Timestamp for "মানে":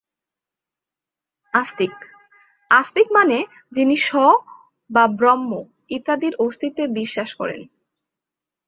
3.11-3.37